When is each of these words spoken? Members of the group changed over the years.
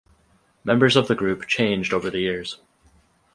Members 0.63 0.95
of 0.95 1.07
the 1.07 1.13
group 1.13 1.45
changed 1.45 1.93
over 1.93 2.09
the 2.09 2.21
years. 2.21 2.59